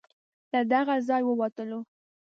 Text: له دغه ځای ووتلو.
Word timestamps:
له 0.51 0.61
دغه 0.71 0.95
ځای 1.07 1.21
ووتلو. 1.25 1.79